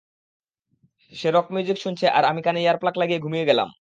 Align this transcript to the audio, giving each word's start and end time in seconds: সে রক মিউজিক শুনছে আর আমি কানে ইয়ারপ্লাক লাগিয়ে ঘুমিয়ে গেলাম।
সে 1.13 1.27
রক 1.31 1.47
মিউজিক 1.53 1.77
শুনছে 1.81 2.05
আর 2.09 2.23
আমি 2.25 2.41
কানে 2.41 2.59
ইয়ারপ্লাক 2.61 2.95
লাগিয়ে 2.97 3.23
ঘুমিয়ে 3.25 3.47
গেলাম। 3.49 3.69